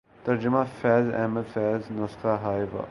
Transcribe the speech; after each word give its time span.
ترجمہ 0.25 0.63
فیض 0.81 1.13
احمد 1.15 1.53
فیض 1.53 1.91
نسخہ 1.91 2.27
ہائے 2.27 2.63
وفا 2.63 2.79